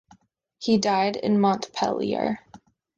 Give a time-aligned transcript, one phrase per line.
[0.57, 2.39] He died in Montpellier.